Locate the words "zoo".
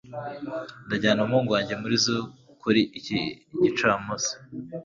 2.03-2.23